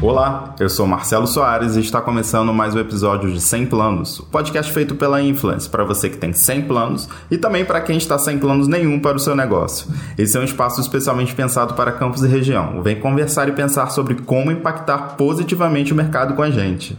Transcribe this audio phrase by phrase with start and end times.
[0.00, 4.26] Olá, eu sou Marcelo Soares e está começando mais um episódio de 100 Planos, o
[4.26, 8.16] podcast feito pela Influence para você que tem 100 planos e também para quem está
[8.16, 9.92] sem planos nenhum para o seu negócio.
[10.16, 12.80] Esse é um espaço especialmente pensado para campos e região.
[12.80, 16.96] Vem conversar e pensar sobre como impactar positivamente o mercado com a gente.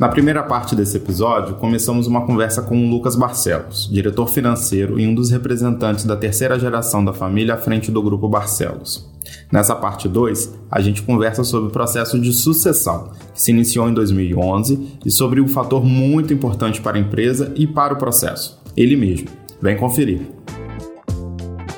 [0.00, 5.06] Na primeira parte desse episódio, começamos uma conversa com o Lucas Barcelos, diretor financeiro e
[5.06, 9.06] um dos representantes da terceira geração da família à frente do grupo Barcelos.
[9.52, 13.92] Nessa parte 2, a gente conversa sobre o processo de sucessão, que se iniciou em
[13.92, 18.96] 2011, e sobre um fator muito importante para a empresa e para o processo, ele
[18.96, 19.28] mesmo.
[19.60, 20.22] Vem conferir.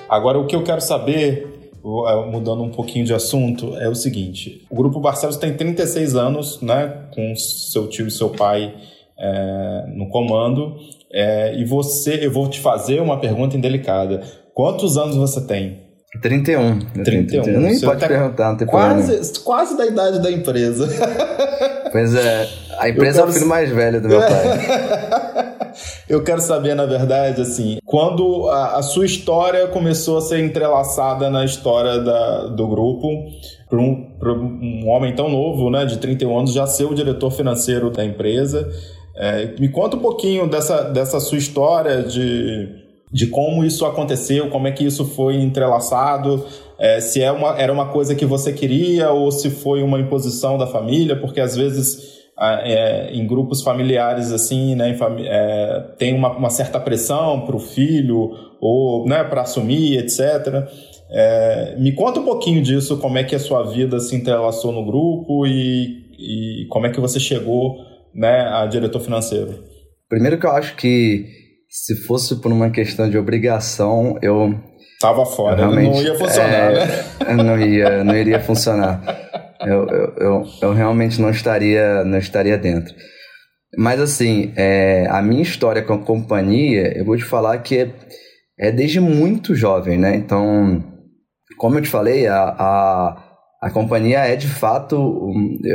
[0.09, 1.52] Agora, o que eu quero saber
[2.31, 7.07] mudando um pouquinho de assunto, é o seguinte: o Grupo Barcelos tem 36 anos, né,
[7.15, 8.75] com seu tio e seu pai
[9.19, 10.77] é, no comando,
[11.13, 14.23] é, e você, eu vou te fazer uma pergunta indelicada.
[14.55, 15.81] Quantos anos você tem?
[16.21, 16.79] 31.
[17.03, 17.61] 31.
[17.61, 19.35] Nem você pode tá perguntar, não tem quase, problema.
[19.45, 20.89] Quase da idade da empresa.
[21.91, 23.27] Pois é, a empresa quero...
[23.27, 25.49] é o filho mais velho do meu pai.
[26.09, 31.31] Eu quero saber, na verdade, assim, quando a, a sua história começou a ser entrelaçada
[31.31, 33.09] na história da, do grupo,
[33.69, 37.91] para um, um, homem tão novo, né, de 31 anos, já ser o diretor financeiro
[37.91, 38.71] da empresa.
[39.17, 42.69] É, me conta um pouquinho dessa, dessa sua história de,
[43.13, 46.45] de como isso aconteceu, como é que isso foi entrelaçado,
[46.79, 50.59] é, se é uma, era uma coisa que você queria ou se foi uma imposição
[50.59, 56.51] da família, porque às vezes é, em grupos familiares assim, né, é, tem uma, uma,
[56.51, 60.67] certa pressão para o filho ou né, para assumir, etc.
[61.11, 64.85] É, me conta um pouquinho disso, como é que a sua vida se entrelaçou no
[64.85, 67.77] grupo e, e como é que você chegou
[68.15, 69.63] né, a diretor financeiro.
[70.09, 71.27] Primeiro que eu acho que
[71.69, 74.55] se fosse por uma questão de obrigação, eu
[75.01, 77.43] Tava fora, realmente, não ia funcionar, é, né?
[77.43, 79.33] Não ia, não iria funcionar
[79.67, 82.95] eu, eu, eu, eu, realmente não estaria, não estaria dentro.
[83.77, 87.95] Mas assim, é, a minha história com a companhia, eu vou te falar que é,
[88.59, 90.15] é desde muito jovem, né?
[90.15, 90.85] Então,
[91.57, 95.33] como eu te falei, a, a, a companhia é de fato,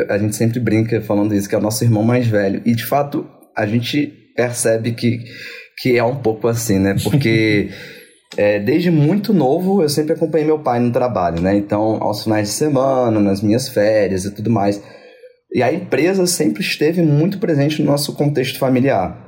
[0.09, 2.61] a gente sempre brinca falando isso, que é o nosso irmão mais velho.
[2.65, 5.23] E de fato, a gente percebe que,
[5.79, 6.95] que é um pouco assim, né?
[7.03, 7.69] Porque
[8.37, 11.57] É, desde muito novo, eu sempre acompanhei meu pai no trabalho, né?
[11.57, 14.81] Então, aos finais de semana, nas minhas férias e tudo mais.
[15.51, 19.27] E a empresa sempre esteve muito presente no nosso contexto familiar.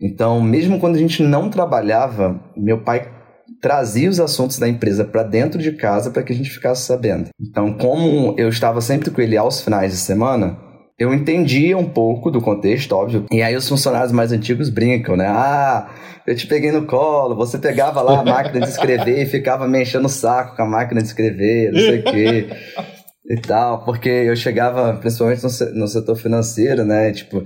[0.00, 3.12] Então, mesmo quando a gente não trabalhava, meu pai
[3.60, 7.28] trazia os assuntos da empresa para dentro de casa para que a gente ficasse sabendo.
[7.40, 10.58] Então, como eu estava sempre com ele aos finais de semana,
[10.98, 13.26] eu entendia um pouco do contexto, óbvio.
[13.30, 15.26] E aí os funcionários mais antigos brincam, né?
[15.28, 15.90] Ah,
[16.26, 19.82] eu te peguei no colo, você pegava lá a máquina de escrever e ficava me
[19.82, 22.46] enchendo o saco com a máquina de escrever, não sei o quê.
[23.28, 27.10] E tal, porque eu chegava, principalmente no, no setor financeiro, né?
[27.10, 27.44] Tipo,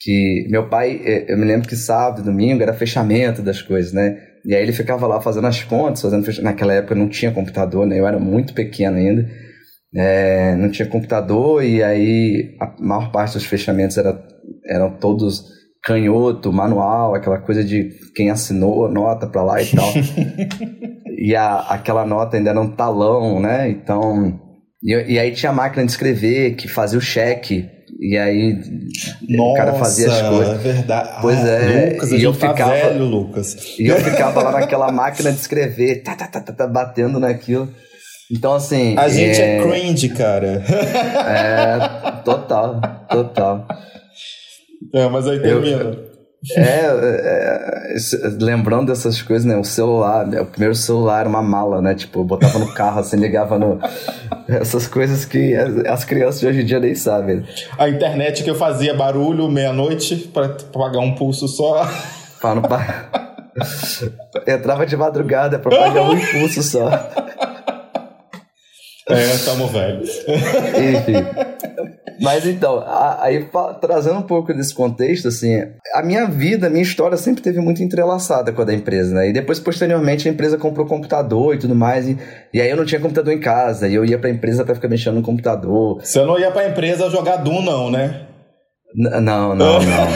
[0.00, 4.16] que meu pai, eu me lembro que sábado e domingo era fechamento das coisas, né?
[4.44, 6.44] E aí ele ficava lá fazendo as contas, fazendo fechamento.
[6.44, 7.98] Naquela época não tinha computador, né?
[7.98, 9.28] Eu era muito pequeno ainda
[9.94, 14.18] é, não tinha computador e aí a maior parte dos fechamentos era,
[14.68, 19.92] eram todos canhoto, manual, aquela coisa de quem assinou nota para lá e tal.
[21.16, 23.68] e a, aquela nota ainda era um talão, né?
[23.70, 24.40] Então.
[24.82, 27.70] E, e, aí tinha a máquina de escrever que fazia o cheque.
[27.98, 28.58] E aí
[29.28, 30.54] Nossa, o cara fazia as coisas.
[30.54, 31.18] É verdade.
[31.22, 31.90] Pois ah, é.
[31.92, 33.78] Lucas, e eu tá ficava, velho, Lucas.
[33.78, 37.72] E eu ficava lá naquela máquina de escrever, tá, tá, tá, tá, tá batendo naquilo.
[38.30, 38.96] Então, assim.
[38.98, 40.64] A gente é, é cringe, cara.
[41.26, 43.66] É, total, total.
[44.92, 45.96] É, mas aí termina.
[46.54, 47.96] É, é, é,
[48.40, 49.56] lembrando dessas coisas, né?
[49.56, 50.40] O celular, né?
[50.40, 51.94] o primeiro celular era uma mala, né?
[51.94, 53.80] Tipo, eu botava no carro, assim, ligava no.
[54.48, 55.54] Essas coisas que
[55.88, 57.44] as crianças de hoje em dia nem sabem.
[57.78, 61.88] A internet que eu fazia barulho meia-noite para pagar um pulso só.
[62.40, 63.10] Para não pagar.
[64.46, 66.90] Entrava de madrugada para pagar um impulso só.
[69.08, 70.02] É, tamo velho.
[70.02, 71.24] Enfim.
[72.20, 72.82] Mas então,
[73.20, 73.48] aí
[73.80, 75.62] trazendo um pouco desse contexto, assim,
[75.94, 79.28] a minha vida, a minha história sempre teve muito entrelaçada com a da empresa, né?
[79.28, 82.18] E depois, posteriormente, a empresa comprou computador e tudo mais, e,
[82.52, 84.88] e aí eu não tinha computador em casa, e eu ia pra empresa para ficar
[84.88, 86.00] mexendo no computador.
[86.02, 88.26] Você não ia pra empresa jogar Doom, não, né?
[88.94, 90.08] N não, não, não.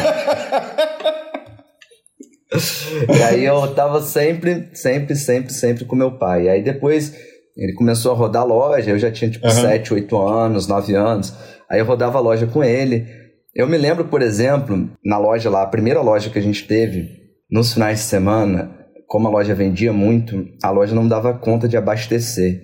[3.14, 6.44] e aí eu tava sempre, sempre, sempre, sempre com meu pai.
[6.44, 7.14] E aí depois
[7.60, 9.52] ele começou a rodar a loja, eu já tinha tipo uhum.
[9.52, 11.34] 7, 8 anos, 9 anos.
[11.70, 13.06] Aí eu rodava a loja com ele.
[13.54, 17.06] Eu me lembro, por exemplo, na loja lá, a primeira loja que a gente teve,
[17.50, 18.74] nos finais de semana,
[19.06, 22.62] como a loja vendia muito, a loja não dava conta de abastecer.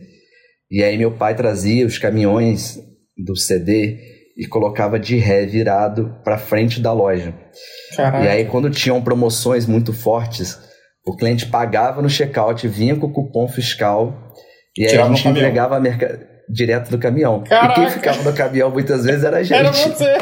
[0.70, 2.80] E aí meu pai trazia os caminhões
[3.22, 3.98] do CD
[4.34, 7.34] e colocava de ré virado para frente da loja.
[7.94, 8.24] Caraca.
[8.24, 10.58] E aí quando tinham promoções muito fortes,
[11.06, 14.25] o cliente pagava no checkout, vinha com o cupom fiscal
[14.78, 17.42] e aí a gente entregava a mercadoria direto do caminhão.
[17.42, 17.72] Caraca.
[17.72, 19.58] E quem ficava no caminhão muitas vezes era a gente.
[19.58, 20.16] Era você.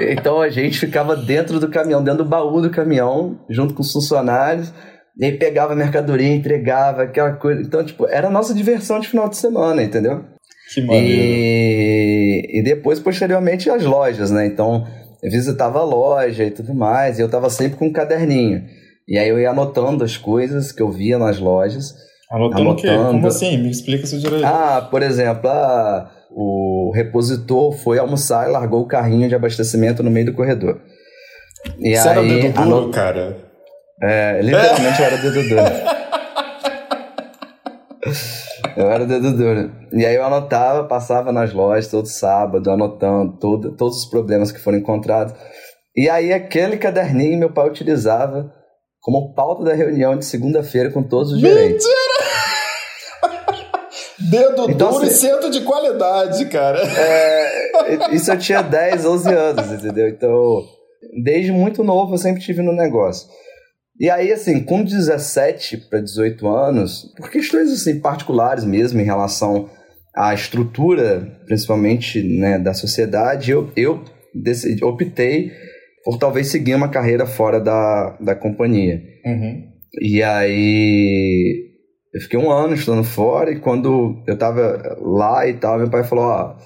[0.10, 3.92] então a gente ficava dentro do caminhão, dentro do baú do caminhão, junto com os
[3.92, 4.72] funcionários.
[5.18, 7.60] E aí pegava a mercadoria, entregava, aquela coisa.
[7.60, 10.24] Então, tipo, era a nossa diversão de final de semana, entendeu?
[10.72, 11.06] Que maneiro.
[11.06, 14.44] E, e depois, posteriormente, as lojas, né?
[14.46, 14.84] Então,
[15.22, 18.64] eu visitava a loja e tudo mais, e eu tava sempre com um caderninho.
[19.06, 21.94] E aí eu ia anotando as coisas que eu via nas lojas.
[22.30, 22.72] Anotando, anotando.
[22.72, 23.12] o quê?
[23.12, 23.58] Como assim?
[23.58, 24.46] Me explica isso direito.
[24.46, 30.10] Ah, por exemplo, ah, o repositor foi almoçar e largou o carrinho de abastecimento no
[30.10, 30.80] meio do corredor.
[31.78, 32.94] E Você aí, era dedo duro, anot...
[32.94, 33.36] cara?
[34.02, 35.62] É, literalmente eu era dedo duro.
[38.76, 39.72] eu era dedo duro.
[39.92, 44.60] E aí eu anotava, passava nas lojas todo sábado, anotando todo, todos os problemas que
[44.60, 45.34] foram encontrados.
[45.96, 48.52] E aí aquele caderninho meu pai utilizava
[49.04, 51.86] como pauta da reunião de segunda-feira com todos os gerentes.
[51.86, 52.24] Mentira!
[54.30, 56.80] Dedo então, duro assim, e centro de qualidade, cara.
[56.80, 60.08] É, isso eu tinha 10, 11 anos, entendeu?
[60.08, 60.64] Então,
[61.22, 63.28] desde muito novo eu sempre tive no negócio.
[64.00, 69.68] E aí, assim, com 17 para 18 anos, por questões assim, particulares mesmo em relação
[70.16, 74.02] à estrutura, principalmente né, da sociedade, eu, eu
[74.34, 75.52] decidi, optei
[76.04, 79.02] por talvez seguir uma carreira fora da, da companhia.
[79.24, 79.62] Uhum.
[80.00, 81.74] E aí
[82.14, 86.04] eu fiquei um ano estudando fora e quando eu tava lá e tal, meu pai
[86.04, 86.56] falou, ó,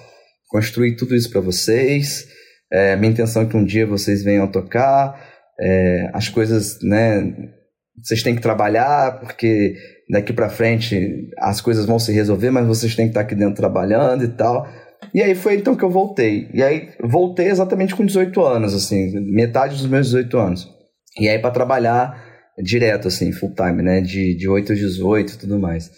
[0.49, 2.27] construí tudo isso para vocês,
[2.71, 5.19] é, minha intenção é que um dia vocês venham tocar,
[5.61, 7.35] é, as coisas, né,
[8.03, 9.75] vocês têm que trabalhar, porque
[10.11, 13.57] daqui para frente as coisas vão se resolver, mas vocês têm que estar aqui dentro
[13.57, 14.67] trabalhando e tal.
[15.15, 16.49] E aí foi então que eu voltei.
[16.53, 20.69] E aí voltei exatamente com 18 anos, assim, metade dos meus 18 anos.
[21.19, 22.25] E aí para trabalhar
[22.63, 25.91] direto, assim, full time, né, de, de 8 a 18 e tudo mais.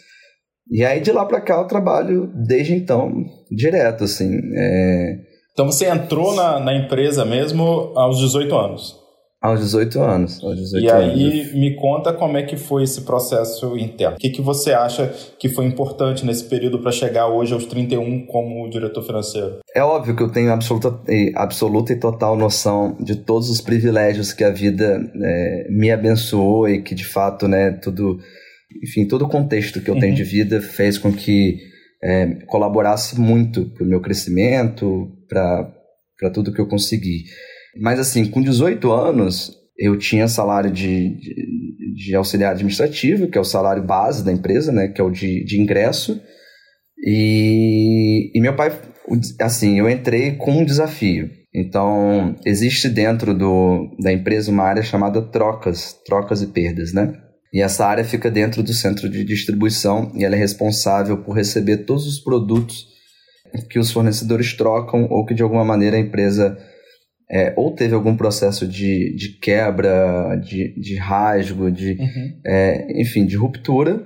[0.70, 3.12] E aí de lá para cá eu trabalho desde então
[3.50, 4.38] direto, assim.
[4.54, 5.18] É...
[5.52, 8.99] Então você entrou na, na empresa mesmo aos 18 anos?
[9.40, 10.44] Aos 18 anos.
[10.44, 11.54] Aos 18 e aí anos.
[11.54, 14.16] me conta como é que foi esse processo interno.
[14.16, 18.26] O que, que você acha que foi importante nesse período para chegar hoje aos 31
[18.26, 19.60] como diretor financeiro?
[19.74, 21.00] É óbvio que eu tenho absoluta,
[21.36, 26.82] absoluta e total noção de todos os privilégios que a vida é, me abençoou e
[26.82, 28.18] que de fato, né, tudo,
[28.84, 30.00] enfim, todo o contexto que eu uhum.
[30.00, 31.56] tenho de vida fez com que
[32.02, 37.24] é, colaborasse muito para o meu crescimento, para tudo que eu consegui.
[37.76, 43.40] Mas assim, com 18 anos, eu tinha salário de, de, de, auxiliar administrativo, que é
[43.40, 46.20] o salário base da empresa, né, que é o de, de ingresso.
[46.98, 48.78] E, e meu pai,
[49.40, 51.30] assim, eu entrei com um desafio.
[51.54, 57.12] Então, existe dentro do, da empresa uma área chamada trocas, trocas e perdas, né?
[57.52, 61.78] E essa área fica dentro do centro de distribuição e ela é responsável por receber
[61.78, 62.86] todos os produtos
[63.68, 66.56] que os fornecedores trocam ou que de alguma maneira a empresa
[67.30, 72.40] é, ou teve algum processo de, de quebra, de, de rasgo, de, uhum.
[72.44, 74.04] é, enfim, de ruptura.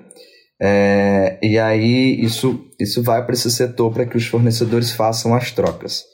[0.61, 5.51] É, e aí isso, isso vai para esse setor para que os fornecedores façam as
[5.51, 6.05] trocas.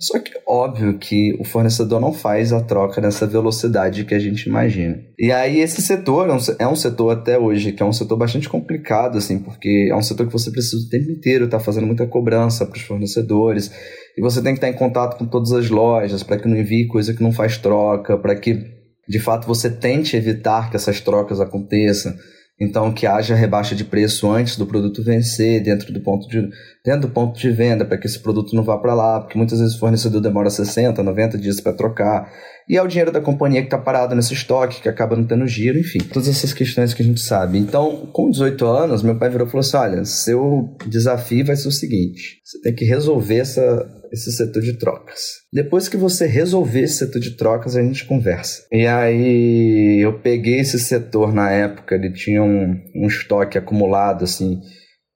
[0.00, 4.48] Só que óbvio que o fornecedor não faz a troca nessa velocidade que a gente
[4.48, 4.96] imagina.
[5.18, 8.16] E aí esse setor é um, é um setor até hoje que é um setor
[8.16, 11.64] bastante complicado, assim, porque é um setor que você precisa o tempo inteiro estar tá
[11.64, 13.72] fazendo muita cobrança para os fornecedores.
[14.18, 16.88] E você tem que estar em contato com todas as lojas para que não envie
[16.88, 18.64] coisa que não faz troca, para que
[19.08, 22.12] de fato você tente evitar que essas trocas aconteçam.
[22.60, 26.48] Então, que haja rebaixa de preço antes do produto vencer, dentro do ponto de,
[26.88, 29.60] dentro do ponto de venda, para que esse produto não vá para lá, porque muitas
[29.60, 32.32] vezes o fornecedor demora 60, 90 dias para trocar.
[32.66, 35.46] E é o dinheiro da companhia que está parado nesse estoque, que acaba não tendo
[35.46, 35.98] giro, enfim.
[35.98, 37.58] Todas essas questões que a gente sabe.
[37.58, 41.68] Então, com 18 anos, meu pai virou e falou assim: olha, seu desafio vai ser
[41.68, 45.20] o seguinte: você tem que resolver essa, esse setor de trocas.
[45.52, 48.62] Depois que você resolver esse setor de trocas, a gente conversa.
[48.72, 54.58] E aí eu peguei esse setor na época, ele tinha um, um estoque acumulado, assim,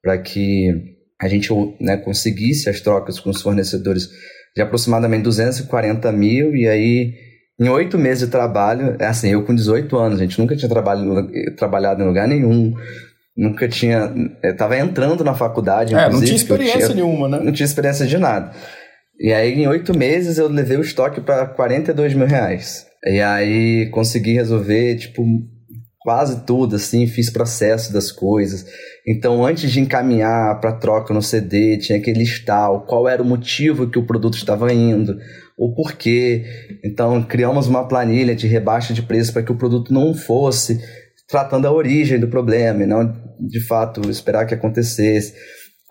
[0.03, 0.92] para que
[1.23, 1.49] a gente
[1.81, 4.09] né, conseguisse as trocas com os fornecedores
[4.55, 7.15] de aproximadamente 240 mil, e aí
[7.61, 10.69] em oito meses de trabalho, é assim, eu com 18 anos, a gente nunca tinha
[10.69, 12.75] trabalhado, trabalhado em lugar nenhum,
[13.37, 14.13] nunca tinha.
[14.43, 15.95] Estava entrando na faculdade.
[15.95, 17.41] É, não tinha experiência tinha, nenhuma, né?
[17.41, 18.53] Não tinha experiência de nada.
[19.19, 22.87] E aí, em oito meses, eu levei o estoque para 42 mil reais.
[23.05, 25.25] E aí consegui resolver, tipo,
[26.03, 28.65] quase tudo, assim, fiz processo das coisas.
[29.07, 33.89] Então, antes de encaminhar para troca no CD, tinha que listar qual era o motivo
[33.89, 35.17] que o produto estava indo,
[35.59, 36.45] o porquê.
[36.85, 40.81] Então, criamos uma planilha de rebaixa de preço para que o produto não fosse
[41.29, 45.35] tratando a origem do problema e não, de fato, esperar que acontecesse.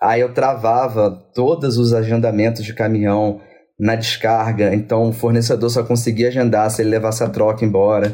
[0.00, 3.40] Aí eu travava todos os agendamentos de caminhão
[3.78, 8.12] na descarga, então o fornecedor só conseguia agendar se ele levasse a troca embora.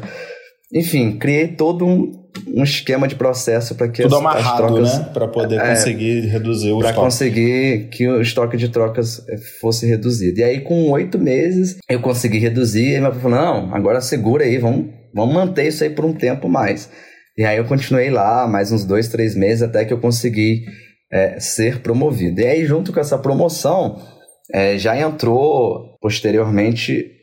[0.73, 2.11] Enfim, criei todo um,
[2.47, 5.09] um esquema de processo para que Tudo as, amarrado, as trocas, né?
[5.13, 9.87] Para poder é, conseguir reduzir o Para conseguir que o estoque de trocas eh, fosse
[9.87, 10.39] reduzido.
[10.39, 12.97] E aí, com oito meses, eu consegui reduzir.
[12.97, 16.13] E meu pai falou: não, agora segura aí, vamos, vamos manter isso aí por um
[16.13, 16.89] tempo mais.
[17.35, 20.65] E aí eu continuei lá mais uns dois, três meses até que eu consegui
[21.11, 22.41] é, ser promovido.
[22.41, 23.97] E aí, junto com essa promoção,
[24.53, 27.18] é, já entrou posteriormente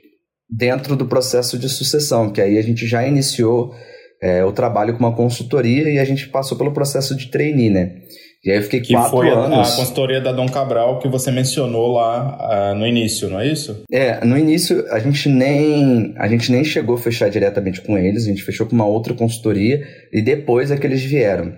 [0.49, 3.75] dentro do processo de sucessão, que aí a gente já iniciou
[4.23, 7.97] é, o trabalho com uma consultoria e a gente passou pelo processo de trainee, né?
[8.45, 9.73] E aí eu fiquei que quatro foi anos.
[9.73, 13.83] a consultoria da Dom Cabral que você mencionou lá uh, no início, não é isso?
[13.91, 18.25] É, no início a gente nem a gente nem chegou a fechar diretamente com eles,
[18.25, 21.53] a gente fechou com uma outra consultoria e depois é que eles vieram.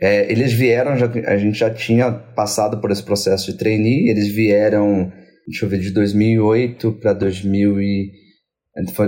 [0.00, 4.26] É, eles vieram, já, a gente já tinha passado por esse processo de trainee, eles
[4.26, 5.12] vieram,
[5.46, 8.10] deixa eu ver, de 2008 para 2000 e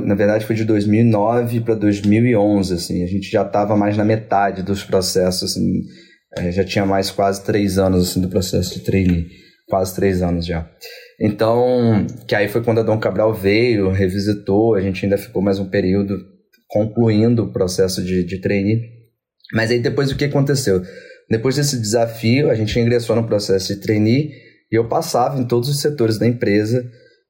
[0.04, 3.02] na verdade, foi de 2009 para 2011, assim.
[3.02, 5.82] A gente já estava mais na metade dos processos, assim.
[6.36, 9.26] É, já tinha mais quase três anos, assim, do processo de trainee.
[9.68, 10.68] Quase três anos já.
[11.18, 15.58] Então, que aí foi quando a Dom Cabral veio, revisitou, a gente ainda ficou mais
[15.58, 16.18] um período
[16.68, 18.82] concluindo o processo de, de trainee.
[19.52, 20.82] Mas aí depois o que aconteceu?
[21.30, 24.30] Depois desse desafio, a gente ingressou no processo de trainee
[24.70, 26.84] e eu passava em todos os setores da empresa,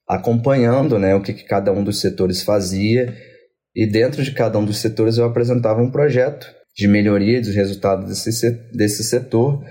[0.08, 3.14] acompanhando né, o que, que cada um dos setores fazia,
[3.74, 6.46] e dentro de cada um dos setores eu apresentava um projeto
[6.76, 9.64] de melhoria dos resultados desse, desse setor,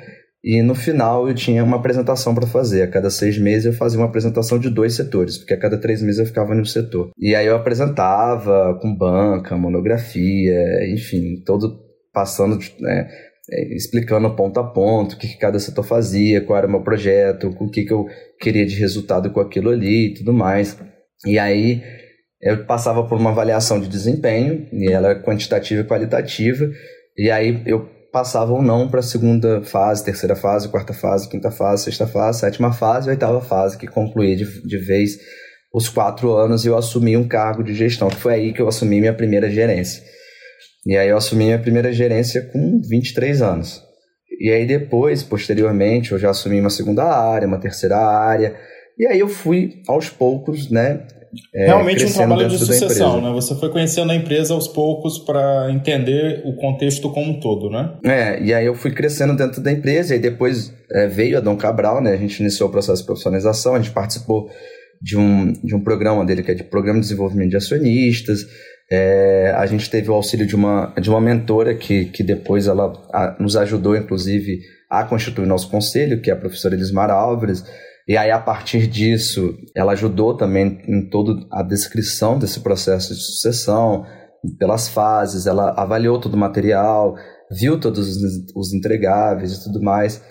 [0.44, 2.82] e no final eu tinha uma apresentação para fazer.
[2.82, 6.02] A cada seis meses eu fazia uma apresentação de dois setores, porque a cada três
[6.02, 7.12] meses eu ficava no setor.
[7.18, 11.80] E aí eu apresentava com banca, monografia, enfim, todo
[12.12, 13.10] passando né,
[13.76, 17.50] explicando ponto a ponto o que, que, cada setor fazia, qual era o meu projeto,
[17.60, 18.08] o que, que eu
[18.40, 20.78] queria de resultado com aquilo ali e tudo mais.
[21.26, 21.84] E aí
[22.42, 26.70] eu passava por uma avaliação de desempenho, e ela é quantitativa e qualitativa,
[27.18, 31.50] e aí eu passava ou não para a segunda fase, terceira fase, quarta fase, quinta
[31.50, 35.18] fase, sexta fase, sétima fase e oitava fase, que concluía de, de vez
[35.74, 38.68] os quatro anos e eu assumi um cargo de gestão, que foi aí que eu
[38.68, 40.04] assumi minha primeira gerência.
[40.86, 43.82] E aí eu assumi minha primeira gerência com 23 anos.
[44.40, 48.56] E aí depois, posteriormente, eu já assumi uma segunda área, uma terceira área.
[48.98, 51.06] E aí eu fui aos poucos, né?
[51.54, 53.32] É, Realmente um trabalho de sucessão, né?
[53.32, 57.98] Você foi conhecendo a empresa aos poucos para entender o contexto como um todo, né?
[58.06, 61.58] É, e aí eu fui crescendo dentro da empresa, e depois é, veio a Dom
[61.58, 62.12] Cabral, né?
[62.12, 64.48] A gente iniciou o processo de profissionalização, a gente participou
[65.02, 68.46] de um, de um programa dele que é de Programa de Desenvolvimento de Acionistas,
[68.96, 72.94] é, a gente teve o auxílio de uma, de uma mentora que, que depois ela
[73.12, 77.64] a, nos ajudou, inclusive, a constituir nosso conselho, que é a professora Elismara Álvares.
[78.08, 83.20] E aí, a partir disso, ela ajudou também em toda a descrição desse processo de
[83.20, 84.06] sucessão,
[84.60, 87.16] pelas fases, ela avaliou todo o material,
[87.50, 88.24] viu todos os,
[88.56, 90.24] os entregáveis e tudo mais,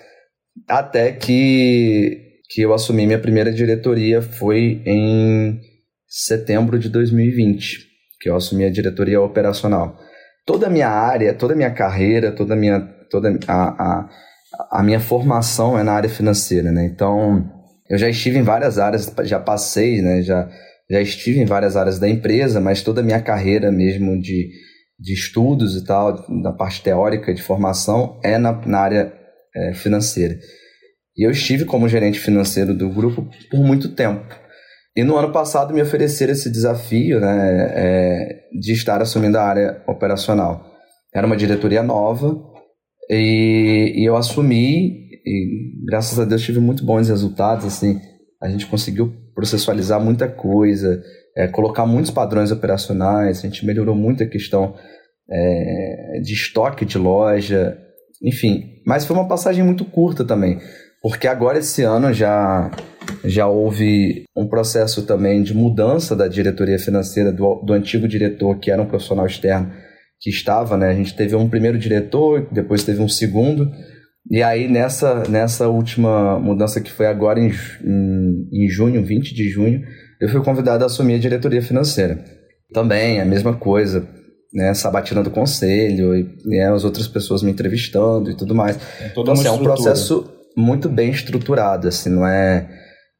[0.68, 5.58] até que, que eu assumi minha primeira diretoria foi em
[6.06, 7.91] setembro de 2020
[8.22, 9.98] que eu assumi a diretoria operacional.
[10.46, 14.08] Toda a minha área, toda a minha carreira, toda a minha, toda a, a,
[14.70, 16.86] a minha formação é na área financeira, né?
[16.86, 17.44] Então,
[17.90, 20.22] eu já estive em várias áreas, já passei, né?
[20.22, 20.48] Já,
[20.88, 24.50] já estive em várias áreas da empresa, mas toda a minha carreira mesmo de,
[24.98, 29.12] de estudos e tal, da parte teórica de formação, é na, na área
[29.54, 30.38] é, financeira.
[31.16, 34.41] E eu estive como gerente financeiro do grupo por muito tempo.
[34.94, 39.82] E no ano passado me ofereceram esse desafio né, é, de estar assumindo a área
[39.86, 40.66] operacional.
[41.14, 42.38] Era uma diretoria nova
[43.08, 47.64] e, e, eu assumi e graças a Deus tive muito bons resultados.
[47.64, 47.98] Assim,
[48.40, 51.02] a gente conseguiu processualizar muita coisa,
[51.36, 54.74] é, colocar muitos padrões operacionais, a gente melhorou muito a questão
[55.30, 57.78] é, de estoque de loja,
[58.22, 58.82] enfim.
[58.86, 60.58] Mas foi uma passagem muito curta também,
[61.00, 62.70] porque agora esse ano já
[63.24, 68.70] já houve um processo também de mudança da diretoria financeira do, do antigo diretor, que
[68.70, 69.72] era um profissional externo
[70.20, 70.88] que estava, né?
[70.88, 73.70] A gente teve um primeiro diretor, depois teve um segundo,
[74.30, 77.52] e aí nessa, nessa última mudança que foi agora em,
[77.84, 79.82] em, em junho, 20 de junho,
[80.20, 82.24] eu fui convidado a assumir a diretoria financeira.
[82.72, 84.08] também a mesma coisa.
[84.54, 88.78] Né, sabatina do conselho e né, as outras pessoas me entrevistando e tudo mais.
[89.10, 92.68] Então, assim, é um processo muito bem estruturado, assim, não é...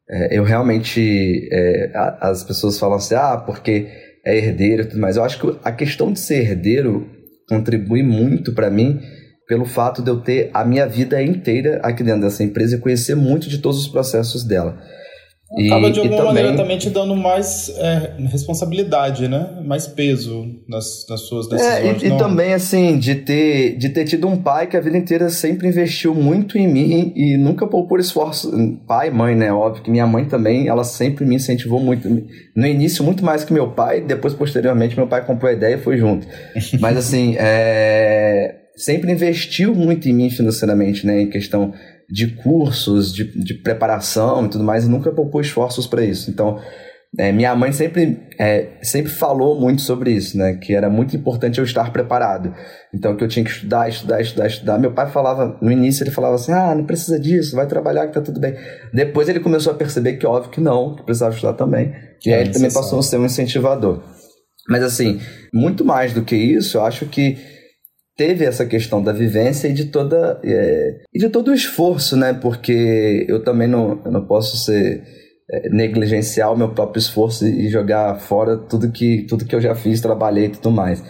[0.09, 1.49] é eu realmente...
[1.53, 1.91] É,
[2.21, 3.89] as pessoas falam assim, ah, porque
[4.25, 5.17] é herdeiro e tudo mais.
[5.17, 7.09] Eu acho que a questão de ser herdeiro
[7.49, 9.01] contribui muito para mim
[9.47, 13.15] pelo fato de eu ter a minha vida inteira aqui dentro dessa empresa e conhecer
[13.15, 14.81] muito de todos os processos dela.
[15.55, 16.35] Acaba de alguma também...
[16.35, 19.61] maneira também te dando mais é, responsabilidade, né?
[19.65, 22.03] Mais peso nas, nas suas decisões.
[22.03, 24.97] É, e, e, também, assim, de ter, de ter tido um pai que a vida
[24.97, 28.51] inteira sempre investiu muito em mim e nunca poupou esforço.
[28.87, 29.53] Pai e mãe, né?
[29.53, 32.09] Óbvio que minha mãe também, ela sempre me incentivou muito.
[32.57, 35.79] No início, muito mais que meu pai, depois, posteriormente, meu pai comprou a ideia e
[35.79, 36.27] foi junto.
[36.81, 38.62] Mas, assim, é...
[38.77, 41.23] sempre investiu muito em mim financeiramente, né?
[41.23, 41.73] Em questão
[42.09, 46.31] de cursos, de, de preparação e tudo mais, e nunca poupou esforços para isso.
[46.31, 46.61] Então,
[47.19, 50.55] é, minha mãe sempre, é, sempre falou muito sobre isso, né?
[50.55, 52.55] Que era muito importante eu estar preparado.
[52.93, 54.79] Então, que eu tinha que estudar, estudar, estudar, estudar.
[54.79, 58.15] Meu pai falava, no início ele falava assim, ah, não precisa disso, vai trabalhar que
[58.15, 58.55] tá tudo bem.
[58.95, 61.93] Depois ele começou a perceber que óbvio que não, que precisava estudar também.
[62.25, 64.03] E é aí ele também passou a ser um incentivador.
[64.69, 65.21] Mas assim,
[65.53, 67.37] muito mais do que isso, eu acho que
[68.17, 72.33] teve essa questão da vivência e de toda é, e de todo o esforço, né?
[72.33, 75.03] Porque eu também não, eu não posso ser
[75.51, 79.75] é, negligenciar o meu próprio esforço e jogar fora tudo que tudo que eu já
[79.75, 81.03] fiz, trabalhei e tudo mais.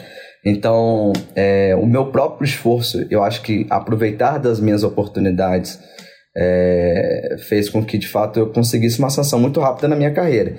[0.44, 5.78] Então, é, o meu próprio esforço, eu acho que aproveitar das minhas oportunidades
[6.36, 10.56] é, fez com que de fato eu conseguisse uma ascensão muito rápida na minha carreira.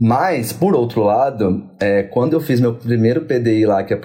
[0.00, 4.00] Mas, por outro lado, é, quando eu fiz meu primeiro PDI lá, que é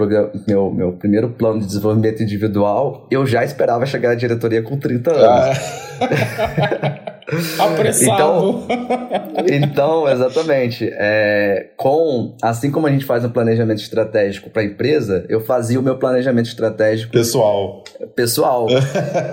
[0.48, 5.12] meu, meu primeiro plano de desenvolvimento individual, eu já esperava chegar à diretoria com 30
[5.12, 5.58] anos.
[6.02, 7.10] Ah.
[7.60, 8.66] Apressado.
[8.68, 10.90] então, então, exatamente.
[10.92, 15.80] É, com, assim como a gente faz um planejamento estratégico para a empresa, eu fazia
[15.80, 17.84] o meu planejamento estratégico pessoal.
[18.16, 18.68] Pessoal.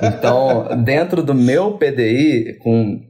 [0.02, 3.00] então, dentro do meu PDI, com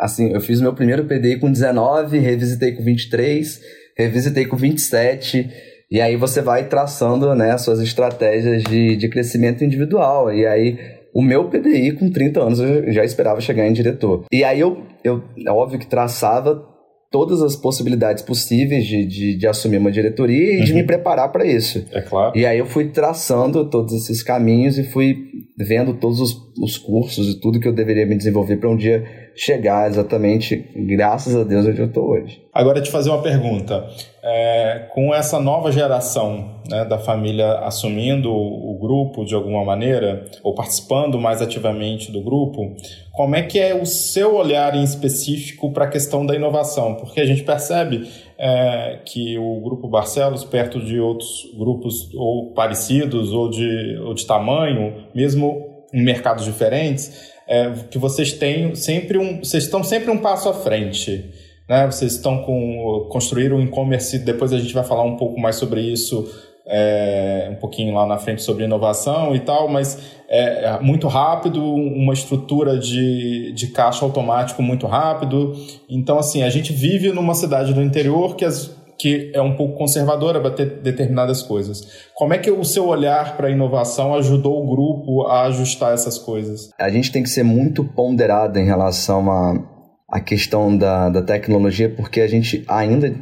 [0.00, 3.60] assim, eu fiz meu primeiro PDI com 19, revisitei com 23,
[3.96, 5.48] revisitei com 27,
[5.90, 10.78] e aí você vai traçando, né, suas estratégias de, de crescimento individual, e aí
[11.12, 14.24] o meu PDI com 30 anos eu já esperava chegar em diretor.
[14.32, 16.64] E aí eu, eu é óbvio que traçava
[17.10, 20.64] todas as possibilidades possíveis de, de, de assumir uma diretoria e uhum.
[20.64, 21.84] de me preparar para isso.
[21.90, 22.38] É claro.
[22.38, 25.16] E aí eu fui traçando todos esses caminhos e fui
[25.58, 29.04] vendo todos os, os cursos e tudo que eu deveria me desenvolver para um dia
[29.34, 30.56] chegar exatamente,
[30.96, 32.42] graças a Deus, onde eu estou hoje.
[32.52, 33.86] Agora, te fazer uma pergunta.
[34.22, 40.54] É, com essa nova geração né, da família assumindo o grupo de alguma maneira, ou
[40.54, 42.74] participando mais ativamente do grupo,
[43.12, 46.96] como é que é o seu olhar em específico para a questão da inovação?
[46.96, 53.32] Porque a gente percebe é, que o Grupo Barcelos, perto de outros grupos ou parecidos
[53.32, 59.40] ou de, ou de tamanho, mesmo em mercados diferentes, é, que vocês têm sempre um,
[59.40, 61.24] vocês estão sempre um passo à frente.
[61.68, 61.84] Né?
[61.86, 65.80] Vocês estão com construir um e-commerce, depois a gente vai falar um pouco mais sobre
[65.80, 66.30] isso
[66.72, 71.60] é, um pouquinho lá na frente sobre inovação e tal, mas é, é muito rápido,
[71.64, 75.52] uma estrutura de, de caixa automático muito rápido.
[75.88, 79.78] Então, assim, a gente vive numa cidade do interior que, as, que é um pouco
[79.78, 82.08] conservadora para ter determinadas coisas.
[82.14, 86.18] Como é que o seu olhar para a inovação ajudou o grupo a ajustar essas
[86.18, 86.70] coisas?
[86.78, 91.88] A gente tem que ser muito ponderado em relação a a questão da, da tecnologia,
[91.88, 93.14] porque a gente ainda,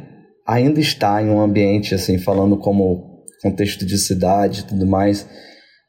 [0.45, 5.27] ainda está em um ambiente, assim, falando como contexto de cidade e tudo mais,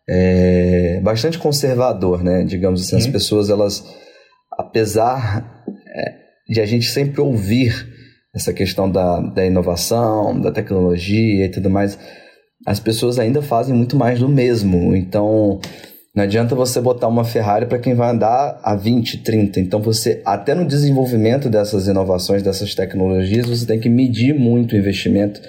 [0.09, 2.45] é, bastante conservador, né?
[2.45, 3.13] Digamos assim, as uhum.
[3.13, 3.83] pessoas, elas,
[4.59, 7.90] apesar é, de a gente sempre ouvir
[8.35, 11.99] essa questão da, da inovação, da tecnologia e tudo mais,
[12.67, 14.95] as pessoas ainda fazem muito mais do mesmo.
[14.95, 15.61] Então,
[16.15, 19.61] não adianta você botar uma Ferrari para quem vai andar a 20, 30.
[19.61, 24.79] Então você, até no desenvolvimento dessas inovações, dessas tecnologias, você tem que medir muito o
[24.79, 25.41] investimento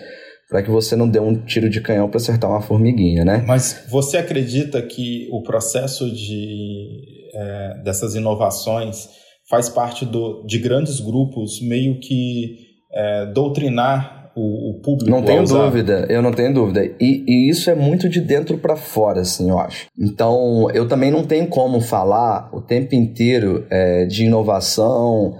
[0.49, 3.43] para que você não dê um tiro de canhão para acertar uma formiguinha, né?
[3.47, 6.87] Mas você acredita que o processo de,
[7.33, 9.07] é, dessas inovações
[9.49, 15.09] faz parte do, de grandes grupos meio que é, doutrinar o, o público.
[15.09, 16.85] Não tenho dúvida, eu não tenho dúvida.
[16.99, 19.87] E, e isso é muito de dentro para fora, assim, eu acho.
[19.99, 25.33] Então, eu também não tenho como falar o tempo inteiro é, de inovação,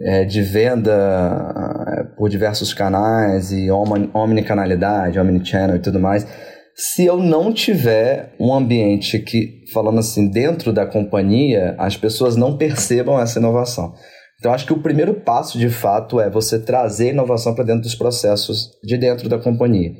[0.00, 0.92] é, de venda
[1.86, 6.26] é, por diversos canais e omnicanalidade, omnichannel e tudo mais,
[6.74, 12.56] se eu não tiver um ambiente que, falando assim, dentro da companhia, as pessoas não
[12.56, 13.92] percebam essa inovação.
[14.42, 17.94] Então, acho que o primeiro passo, de fato, é você trazer inovação para dentro dos
[17.94, 19.92] processos de dentro da companhia.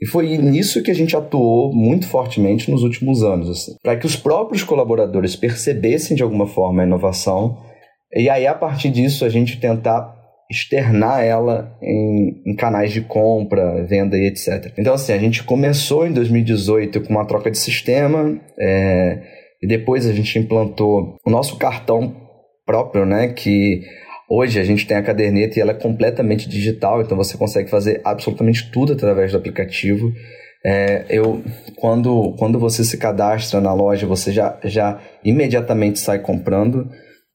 [0.00, 4.06] E foi nisso que a gente atuou muito fortemente nos últimos anos, assim, para que
[4.06, 7.58] os próprios colaboradores percebessem de alguma forma a inovação
[8.14, 10.16] e aí a partir disso a gente tentar
[10.48, 14.72] externar ela em, em, canais de compra, venda e etc.
[14.78, 19.20] Então assim, a gente começou em 2018 com uma troca de sistema é,
[19.60, 22.19] e depois a gente implantou o nosso cartão
[22.70, 23.82] próprio, né, que
[24.32, 28.00] Hoje a gente tem a caderneta e ela é completamente digital, então você consegue fazer
[28.04, 30.12] absolutamente tudo através do aplicativo.
[30.64, 31.42] É, eu,
[31.74, 36.88] quando, quando você se cadastra na loja, você já, já imediatamente sai comprando.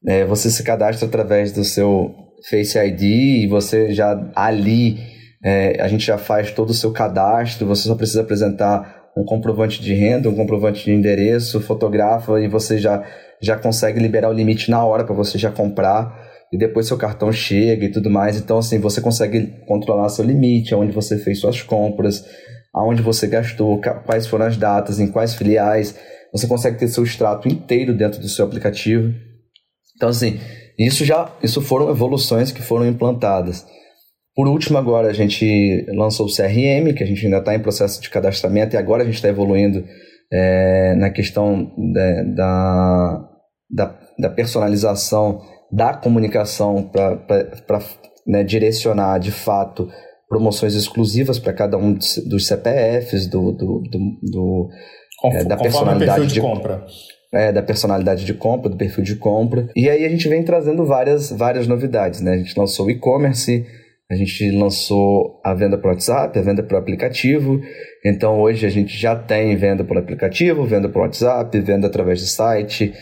[0.08, 2.16] É, você se cadastra através do seu
[2.50, 3.02] Face ID
[3.44, 4.98] e você já ali
[5.44, 7.68] é, a gente já faz todo o seu cadastro.
[7.68, 12.78] Você só precisa apresentar um comprovante de renda, um comprovante de endereço, fotografa e você
[12.78, 13.04] já,
[13.42, 17.32] já consegue liberar o limite na hora para você já comprar e depois seu cartão
[17.32, 18.38] chega e tudo mais.
[18.38, 22.24] Então, assim, você consegue controlar seu limite, aonde você fez suas compras,
[22.74, 25.96] aonde você gastou, quais foram as datas, em quais filiais.
[26.32, 29.14] Você consegue ter seu extrato inteiro dentro do seu aplicativo.
[29.96, 30.40] Então, assim,
[30.78, 33.66] isso já isso foram evoluções que foram implantadas.
[34.36, 38.02] Por último, agora a gente lançou o CRM, que a gente ainda está em processo
[38.02, 39.86] de cadastramento, e agora a gente está evoluindo
[40.32, 41.72] é, na questão
[42.36, 43.30] da,
[43.70, 47.80] da, da personalização da comunicação para
[48.26, 49.90] né, direcionar de fato
[50.28, 54.70] promoções exclusivas para cada um dos CPFs, do, do, do, do
[55.26, 56.86] é, da personalidade de, de compra.
[57.34, 59.70] É, da personalidade de compra, do perfil de compra.
[59.76, 62.32] E aí a gente vem trazendo várias, várias novidades, né?
[62.32, 63.66] A gente lançou o e-commerce,
[64.10, 67.60] a gente lançou a venda por WhatsApp, a venda por aplicativo.
[68.06, 72.28] Então hoje a gente já tem venda por aplicativo, venda por WhatsApp, venda através do
[72.28, 72.94] site.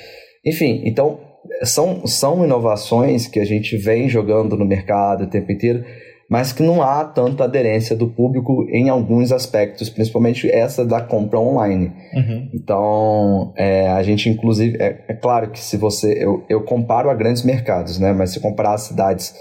[0.46, 1.20] Enfim, então
[1.64, 5.84] são, são inovações que a gente vem jogando no mercado o tempo inteiro,
[6.30, 11.38] mas que não há tanta aderência do público em alguns aspectos, principalmente essa da compra
[11.38, 11.92] online.
[12.14, 12.50] Uhum.
[12.54, 17.14] Então, é, a gente inclusive, é, é, claro que se você, eu, eu comparo a
[17.14, 19.36] grandes mercados, né, mas se comparar as cidades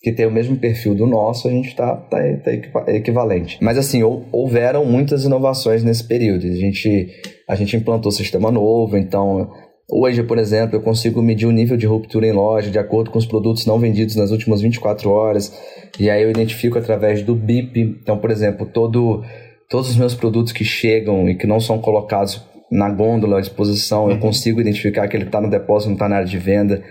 [0.00, 3.58] que tem o mesmo perfil do nosso, a gente está tá, tá equivalente.
[3.60, 6.46] Mas assim, houveram muitas inovações nesse período.
[6.46, 7.08] A gente,
[7.48, 9.50] a gente implantou sistema novo, então
[9.90, 13.18] Hoje, por exemplo, eu consigo medir o nível de ruptura em loja de acordo com
[13.18, 15.50] os produtos não vendidos nas últimas 24 horas.
[15.98, 17.80] E aí eu identifico através do BIP.
[18.02, 19.24] Então, por exemplo, todo,
[19.66, 24.04] todos os meus produtos que chegam e que não são colocados na gôndola à disposição,
[24.04, 24.10] uhum.
[24.10, 26.84] eu consigo identificar que ele está no depósito, não está na área de venda.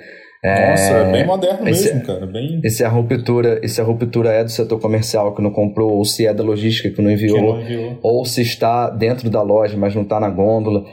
[0.44, 2.28] Nossa, é, é bem moderno esse, mesmo, cara.
[2.28, 2.62] Bem...
[2.64, 6.28] Esse a ruptura, esse a ruptura é do setor comercial que não comprou, ou se
[6.28, 8.00] é da logística que não enviou, que não enviou.
[8.04, 10.86] ou se está dentro da loja, mas não está na gôndola.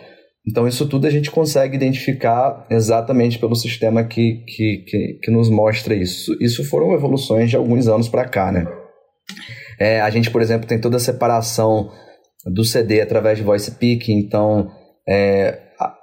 [0.46, 5.48] Então, isso tudo a gente consegue identificar exatamente pelo sistema que, que, que, que nos
[5.48, 6.36] mostra isso.
[6.40, 8.66] Isso foram evoluções de alguns anos para cá, né?
[9.78, 11.90] É, a gente, por exemplo, tem toda a separação
[12.46, 14.70] do CD através de voice pick, então
[15.08, 15.94] é, a,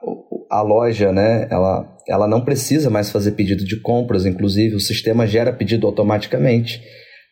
[0.52, 5.26] a, loja, né, ela, ela não precisa mais fazer pedido de compras, inclusive o sistema
[5.26, 6.82] gera pedido automaticamente.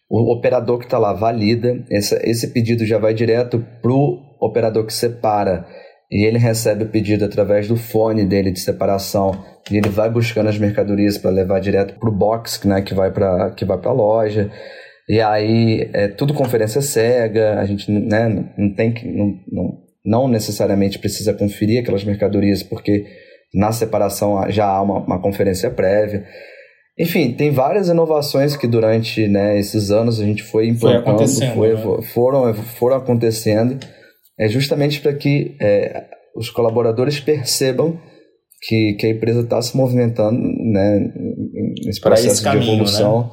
[0.09, 4.85] O operador que está lá valida, esse, esse pedido já vai direto para o operador
[4.85, 5.65] que separa.
[6.11, 9.31] E ele recebe o pedido através do fone dele de separação.
[9.69, 13.11] E ele vai buscando as mercadorias para levar direto para o box né, que vai
[13.11, 13.53] para
[13.85, 14.49] a loja.
[15.09, 20.27] E aí é tudo conferência cega a gente né, não tem que não, não, não
[20.27, 23.05] necessariamente precisa conferir aquelas mercadorias porque
[23.53, 26.25] na separação já há uma, uma conferência prévia
[26.99, 31.73] enfim, tem várias inovações que durante né, esses anos a gente foi implantando, foi foi,
[31.73, 32.01] né?
[32.13, 33.79] foram, foram acontecendo
[34.37, 37.99] é justamente para que é, os colaboradores percebam
[38.61, 41.13] que, que a empresa está se movimentando né,
[41.85, 43.29] nesse processo caminho, de evolução né?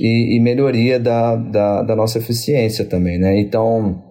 [0.00, 3.18] e, e, melhoria da, da, da, nossa eficiência também.
[3.18, 3.40] Né?
[3.40, 4.02] Então,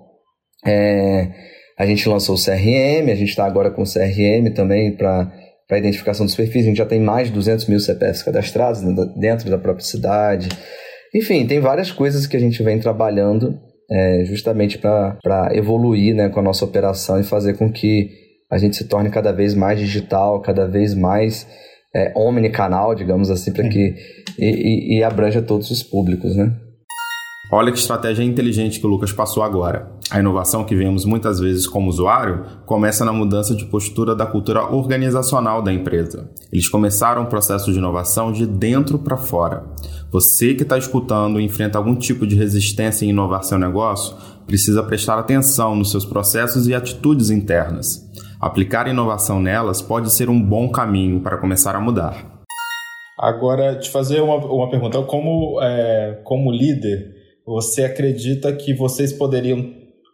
[0.66, 1.32] é,
[1.78, 5.32] a gente lançou o CRM, a gente está agora com o CRM também para
[5.68, 8.82] para identificação dos perfis, a gente já tem mais de 200 mil CPFs cadastrados
[9.16, 10.48] dentro da própria cidade.
[11.14, 13.60] Enfim, tem várias coisas que a gente vem trabalhando
[13.90, 18.12] é, justamente para evoluir né, com a nossa operação e fazer com que
[18.52, 21.48] a gente se torne cada vez mais digital, cada vez mais
[21.96, 23.96] é, omnicanal, digamos assim, para que
[24.38, 26.54] e, e, e abranja todos os públicos, né?
[27.58, 29.90] Olha que estratégia inteligente que o Lucas passou agora.
[30.12, 34.66] A inovação que vemos muitas vezes como usuário começa na mudança de postura da cultura
[34.76, 36.30] organizacional da empresa.
[36.52, 39.64] Eles começaram o processo de inovação de dentro para fora.
[40.12, 44.84] Você que está escutando e enfrenta algum tipo de resistência em inovar seu negócio, precisa
[44.84, 48.06] prestar atenção nos seus processos e atitudes internas.
[48.38, 52.44] Aplicar inovação nelas pode ser um bom caminho para começar a mudar.
[53.18, 55.02] Agora, te fazer uma, uma pergunta.
[55.04, 57.15] Como, é, como líder,
[57.46, 59.72] você acredita que vocês poderiam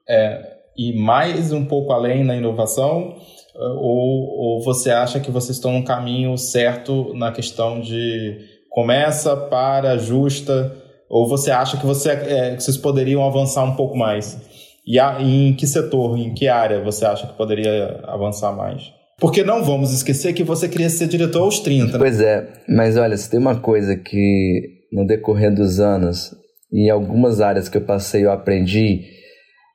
[0.07, 3.15] é, ir mais um pouco além na inovação?
[3.55, 8.37] Ou, ou você acha que vocês estão no caminho certo na questão de
[8.69, 10.75] começa, para, ajusta?
[11.09, 14.39] Ou você acha que, você, é, que vocês poderiam avançar um pouco mais?
[14.85, 18.91] E a, em que setor, em que área você acha que poderia avançar mais?
[19.19, 21.93] Porque não vamos esquecer que você queria ser diretor aos 30.
[21.93, 21.97] Né?
[21.99, 26.35] Pois é, mas olha, se tem uma coisa que no decorrer dos anos,
[26.71, 29.03] em algumas áreas que eu passei eu aprendi,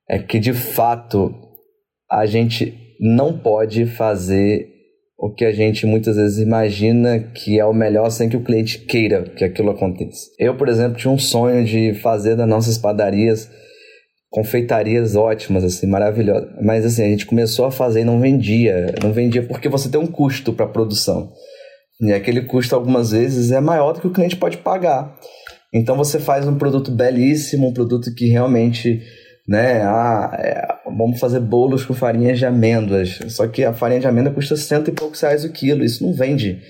[0.09, 1.35] é que de fato
[2.11, 4.69] a gente não pode fazer
[5.19, 8.79] o que a gente muitas vezes imagina que é o melhor sem que o cliente
[8.79, 10.27] queira que aquilo aconteça.
[10.39, 13.51] Eu, por exemplo, tinha um sonho de fazer das nossas padarias
[14.31, 16.51] confeitarias ótimas, assim, maravilhosas.
[16.63, 18.95] Mas assim, a gente começou a fazer e não vendia.
[19.03, 21.33] Não vendia porque você tem um custo para produção.
[22.01, 25.19] E aquele custo, algumas vezes, é maior do que o cliente pode pagar.
[25.73, 29.03] Então você faz um produto belíssimo, um produto que realmente,
[29.47, 33.19] né, ah, é, vamos fazer bolos com farinha de amêndoas.
[33.29, 36.13] Só que a farinha de amêndoa custa cento e poucos reais o quilo, isso não
[36.13, 36.61] vende.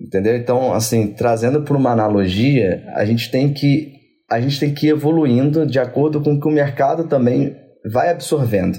[0.00, 0.36] Entendeu?
[0.36, 3.96] Então, assim, trazendo por uma analogia, a gente tem que
[4.30, 7.56] a gente tem que ir evoluindo de acordo com o que o mercado também
[7.90, 8.78] vai absorvendo.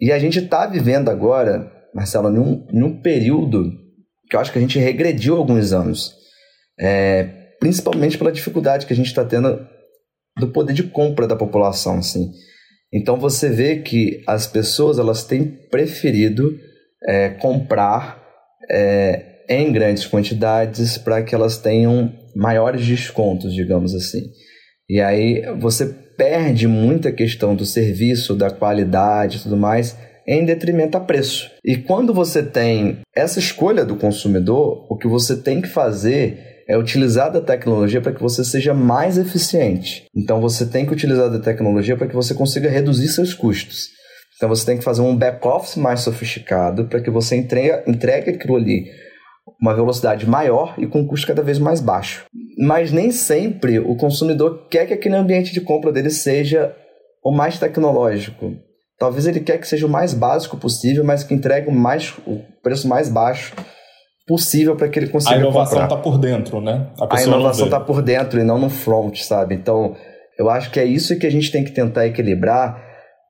[0.00, 3.70] E a gente está vivendo agora, Marcelo, num, num período
[4.28, 6.12] que eu acho que a gente regrediu alguns anos.
[6.78, 9.66] É, principalmente pela dificuldade que a gente está tendo
[10.38, 11.96] do poder de compra da população.
[11.96, 12.30] Assim.
[12.92, 16.54] Então você vê que as pessoas elas têm preferido
[17.08, 18.22] é, comprar
[18.70, 24.20] é, em grandes quantidades para que elas tenham maiores descontos, digamos assim.
[24.86, 29.96] E aí você perde muita questão do serviço, da qualidade e tudo mais,
[30.28, 31.50] em detrimento a preço.
[31.64, 36.76] E quando você tem essa escolha do consumidor, o que você tem que fazer é
[36.76, 40.06] utilizar da tecnologia para que você seja mais eficiente.
[40.14, 43.88] Então você tem que utilizar da tecnologia para que você consiga reduzir seus custos.
[44.36, 48.56] Então você tem que fazer um back-office mais sofisticado para que você entregue, entregue aquilo
[48.56, 48.86] ali
[49.60, 52.24] uma velocidade maior e com um custo cada vez mais baixo.
[52.58, 56.74] Mas nem sempre o consumidor quer que aquele ambiente de compra dele seja
[57.22, 58.52] o mais tecnológico.
[58.98, 62.40] Talvez ele quer que seja o mais básico possível, mas que entregue o, mais, o
[62.62, 63.52] preço mais baixo
[64.26, 66.88] possível para que ele consiga A inovação está por dentro, né?
[66.98, 69.54] A, a inovação está por dentro e não no front, sabe?
[69.54, 69.94] Então,
[70.38, 72.82] eu acho que é isso que a gente tem que tentar equilibrar,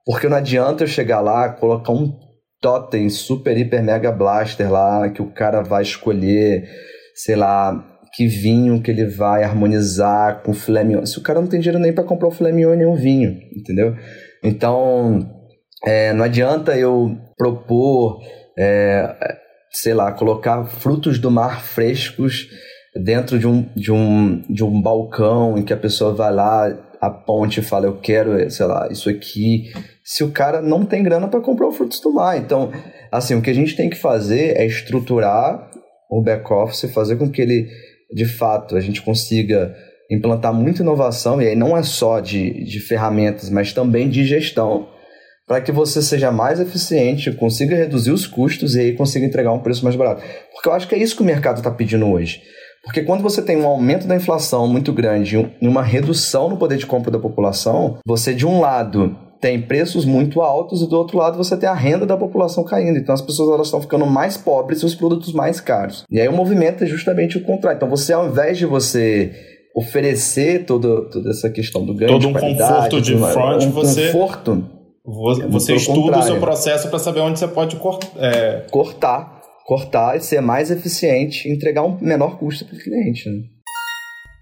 [0.04, 2.12] porque não adianta eu chegar lá, colocar um
[2.60, 6.66] totem super, hiper, mega blaster lá, que o cara vai escolher,
[7.14, 11.04] sei lá, que vinho que ele vai harmonizar com filé mignon.
[11.04, 13.38] Se o cara não tem dinheiro nem para comprar o filé mignon nem um vinho,
[13.54, 13.94] entendeu?
[14.42, 15.28] Então,
[15.84, 18.20] é, não adianta eu propor,
[18.58, 19.14] é,
[19.74, 22.48] sei lá, colocar frutos do mar frescos
[22.94, 26.66] dentro de um, de um, de um balcão em que a pessoa vai lá,
[27.00, 31.02] a ponte e fala, eu quero, sei lá, isso aqui se o cara não tem
[31.02, 32.38] grana para comprar frutos do mar.
[32.38, 32.70] Então,
[33.10, 35.70] assim, o que a gente tem que fazer é estruturar
[36.10, 37.68] o back-office, fazer com que ele,
[38.12, 39.74] de fato, a gente consiga
[40.10, 44.86] implantar muita inovação, e aí não é só de, de ferramentas, mas também de gestão,
[45.46, 49.58] para que você seja mais eficiente, consiga reduzir os custos e aí consiga entregar um
[49.58, 50.22] preço mais barato.
[50.52, 52.40] Porque eu acho que é isso que o mercado está pedindo hoje.
[52.82, 56.76] Porque quando você tem um aumento da inflação muito grande e uma redução no poder
[56.76, 61.18] de compra da população, você, de um lado, tem preços muito altos e do outro
[61.18, 62.98] lado você tem a renda da população caindo.
[62.98, 66.04] Então as pessoas elas estão ficando mais pobres e os produtos mais caros.
[66.10, 67.76] E aí o movimento é justamente o contrário.
[67.76, 69.32] Então você ao invés de você
[69.74, 74.64] oferecer todo, toda essa questão do ganho todo um conforto de front, um você conforto,
[75.04, 76.24] você, você estuda contrário.
[76.24, 78.66] o seu processo para saber onde você pode cort, é...
[78.70, 83.28] cortar, cortar e ser mais eficiente, entregar um menor custo para o cliente.
[83.28, 83.42] Né?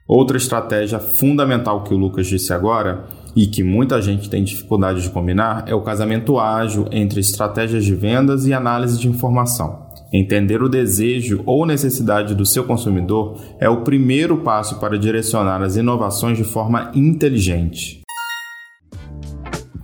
[0.06, 5.10] Outra estratégia fundamental que o Lucas disse agora e que muita gente tem dificuldade de
[5.10, 9.86] combinar é o casamento ágil entre estratégias de vendas e análise de informação.
[10.12, 15.76] Entender o desejo ou necessidade do seu consumidor é o primeiro passo para direcionar as
[15.76, 18.01] inovações de forma inteligente.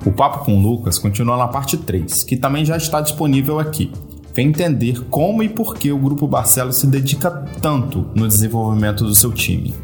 [0.08, 3.92] O papo com o Lucas continua na parte 3, que também já está disponível aqui.
[4.32, 9.14] Vem entender como e por que o Grupo Barcelos se dedica tanto no desenvolvimento do
[9.14, 9.74] seu time.